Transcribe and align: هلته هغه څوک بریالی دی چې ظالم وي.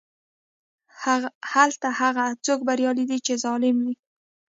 هلته 1.53 1.87
هغه 1.99 2.25
څوک 2.45 2.59
بریالی 2.67 3.05
دی 3.09 3.17
چې 3.25 3.33
ظالم 3.43 3.75
وي. 3.85 3.95